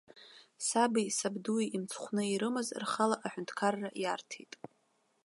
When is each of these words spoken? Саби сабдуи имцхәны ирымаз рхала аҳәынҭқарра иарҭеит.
Саби 0.67 1.03
сабдуи 1.17 1.65
имцхәны 1.75 2.23
ирымаз 2.27 2.67
рхала 2.83 3.15
аҳәынҭқарра 3.25 3.89
иарҭеит. 4.01 4.53